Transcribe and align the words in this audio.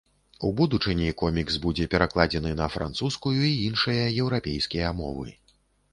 У 0.47 0.49
будучыні 0.59 1.09
комікс 1.21 1.59
будзе 1.65 1.85
перакладзены 1.93 2.55
на 2.61 2.71
французскую 2.77 3.37
і 3.51 3.55
іншыя 3.69 4.11
еўрапейскія 4.25 4.89
мовы. 5.03 5.29